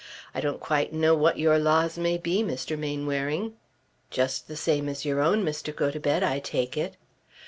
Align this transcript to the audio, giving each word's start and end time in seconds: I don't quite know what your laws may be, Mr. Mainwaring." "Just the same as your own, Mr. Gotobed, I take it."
I 0.33 0.41
don't 0.41 0.59
quite 0.59 0.91
know 0.91 1.13
what 1.13 1.37
your 1.37 1.59
laws 1.59 1.95
may 1.95 2.17
be, 2.17 2.41
Mr. 2.41 2.75
Mainwaring." 2.75 3.53
"Just 4.09 4.47
the 4.47 4.55
same 4.57 4.89
as 4.89 5.05
your 5.05 5.21
own, 5.21 5.45
Mr. 5.45 5.71
Gotobed, 5.75 6.23
I 6.23 6.39
take 6.39 6.75
it." 6.75 6.95